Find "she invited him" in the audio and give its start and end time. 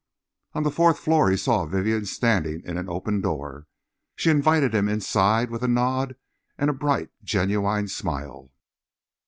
4.15-4.89